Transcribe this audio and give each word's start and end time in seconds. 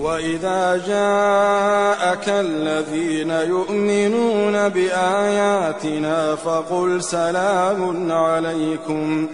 وإذا 0.00 0.82
جاءك 0.86 2.28
الذين 2.28 3.30
يؤمنون 3.30 4.68
بآياتنا 4.68 6.34
فقل 6.34 7.02
سلام 7.02 8.12
عليكم. 8.12 9.28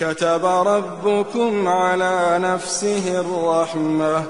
كتب 0.00 0.44
ربكم 0.44 1.68
على 1.68 2.38
نفسه 2.42 3.20
الرحمة. 3.20 4.24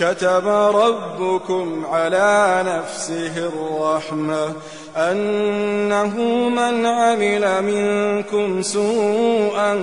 كتب 0.00 0.48
ربكم 0.74 1.86
على 1.90 2.64
نفسه 2.66 3.38
الرحمة. 3.38 4.52
أنه 4.96 6.18
من 6.48 6.86
عمل 6.86 7.62
منكم 7.62 8.62
سوءا 8.62 9.74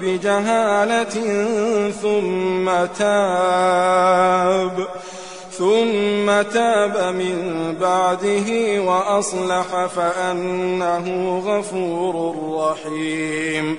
بجهالة 0.00 1.16
ثم 1.90 2.70
تاب 2.98 4.86
ثم 5.50 6.42
تاب 6.52 7.14
من 7.14 7.36
بعده 7.80 8.80
وأصلح 8.82 9.86
فأنه 9.86 11.38
غفور 11.46 12.34
رحيم. 12.58 13.78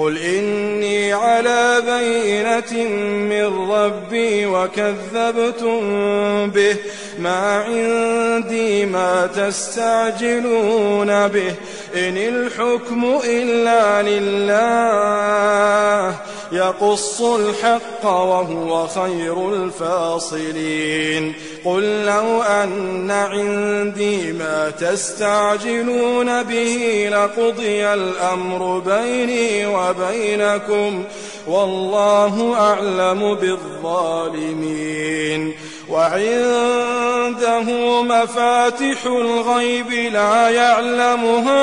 قل 0.00 0.18
إني 0.18 1.12
على 1.12 1.82
بينة 1.86 2.88
من 3.04 3.70
ربي 3.70 4.46
وكذبتم 4.46 5.80
به 6.50 6.76
ما 7.18 7.64
عندي 7.68 8.86
ما 8.86 9.26
تستعجلون 9.26 11.06
به 11.28 11.54
إن 11.94 12.16
الحكم 12.16 13.20
إلا 13.24 14.02
لله 14.02 15.19
يقص 16.70 17.20
الحق 17.20 18.04
وهو 18.04 18.86
خير 18.86 19.54
الفاصلين. 19.54 21.34
قل 21.64 22.04
لو 22.04 22.42
أن 22.42 23.10
عندي 23.10 24.32
ما 24.32 24.70
تستعجلون 24.70 26.42
به 26.42 27.08
لقضي 27.12 27.86
الأمر 27.86 28.78
بيني 28.78 29.66
وبينكم 29.66 31.04
والله 31.46 32.54
أعلم 32.58 33.34
بالظالمين. 33.34 35.54
وعنده 35.88 37.62
مفاتح 38.02 39.06
الغيب 39.06 39.92
لا 40.12 40.48
يعلمها 40.48 41.60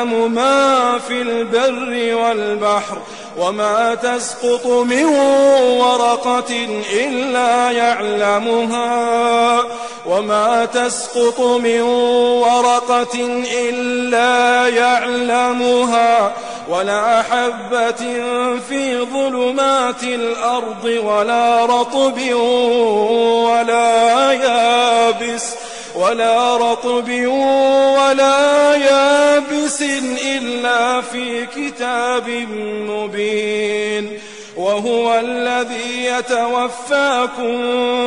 ويعلم 0.00 0.32
ما 0.32 0.98
في 0.98 1.22
البر 1.22 2.14
والبحر 2.14 2.98
وما 3.38 3.94
تسقط 3.94 4.66
من 4.66 5.04
ورقة 5.78 6.66
إلا 6.92 7.70
يعلمها 7.70 9.62
وما 10.06 10.64
تسقط 10.64 11.40
من 11.40 11.80
ورقة 12.40 13.44
إلا 13.68 14.68
يعلمها 14.68 16.32
ولا 16.68 17.22
حبة 17.22 18.22
في 18.68 19.06
ظلمات 19.12 20.02
الأرض 20.02 20.84
ولا 20.84 21.66
رطب 21.66 22.34
ولا 23.44 24.32
يابس 24.32 25.54
ولا 25.94 26.56
رطب 26.56 27.10
ولا 27.98 28.49
كتاب 31.56 32.28
مبين 32.88 34.18
وهو 34.56 35.18
الذي 35.18 36.04
يتوفاكم 36.04 37.52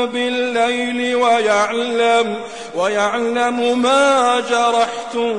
بالليل 0.06 1.16
ويعلم 1.16 2.36
ويعلم 2.76 3.82
ما 3.82 4.40
جرحتم 4.50 5.34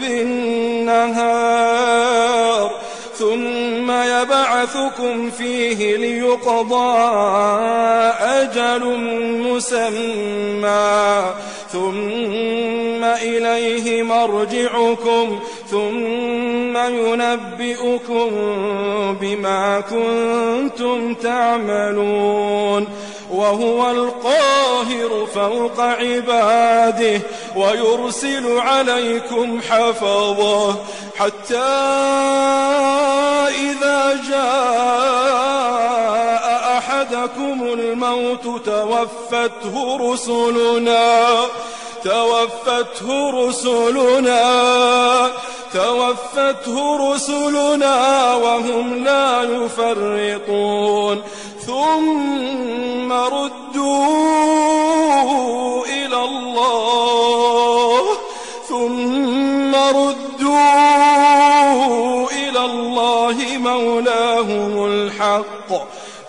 بالنهار 0.00 1.58
ثم 3.18 3.90
يبعثكم 3.90 5.30
فيه 5.30 5.96
ليقضى 5.96 6.98
أجل 8.20 8.84
مسمى 9.48 11.34
ثم 11.72 13.04
إليه 13.04 14.02
مرجعكم 14.02 15.40
ثم 15.70 16.76
ينبئكم 16.76 18.30
بما 19.20 19.80
كنتم 19.80 21.14
تعملون 21.14 22.88
وهو 23.30 23.90
القاهر 23.90 25.26
فوق 25.34 25.80
عباده 25.80 27.20
ويرسل 27.56 28.58
عليكم 28.58 29.60
حفظه 29.70 30.76
حتى 31.18 31.58
إذا 33.48 34.20
جاء 34.30 35.68
أحدكم 36.78 37.62
الموت 37.72 38.66
توفته 38.66 39.96
رسلنا 40.12 41.24
توفته 42.04 43.30
رسلنا 43.30 44.38
توفته 45.72 46.76
رسلنا 47.12 48.34
وهم 48.34 49.04
لا 49.04 49.42
يفرطون. 49.42 51.22
ثم 51.66 53.12
ردوا 53.12 54.16
إلى 55.86 56.24
الله. 56.24 58.02
ثم 58.68 59.74
ردوا 59.74 60.18
إلى 62.30 62.60
الله 62.64 63.36
مولاهم 63.58 64.84
الحق. 64.84 65.70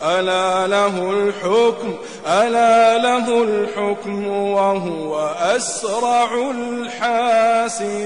ألا 0.01 0.67
له 0.67 1.11
الحكم 1.11 1.93
ألا 2.27 2.97
له 2.97 3.43
الحكم 3.43 4.27
وهو 4.27 5.19
أسرع 5.39 6.51
الحاسبين. 6.51 7.99